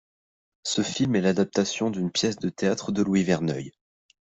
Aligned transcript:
Ce 0.63 0.81
film 0.81 1.15
est 1.15 1.21
l'adaptation 1.21 1.91
d'une 1.91 2.09
pièce 2.11 2.37
de 2.39 2.49
théâtre 2.49 2.91
de 2.91 3.03
Louis 3.03 3.21
Verneuil. 3.23 3.71